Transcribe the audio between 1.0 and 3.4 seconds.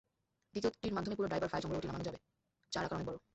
পুরো driver file সংগ্রহটি নামানো যাবে, যার আকার অনেক বড়।